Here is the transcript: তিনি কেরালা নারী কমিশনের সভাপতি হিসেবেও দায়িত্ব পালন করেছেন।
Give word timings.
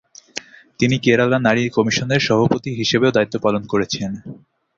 তিনি 0.79 0.95
কেরালা 0.99 1.37
নারী 1.39 1.63
কমিশনের 1.69 2.21
সভাপতি 2.21 2.69
হিসেবেও 2.79 3.15
দায়িত্ব 3.15 3.35
পালন 3.45 3.63
করেছেন। 3.65 4.11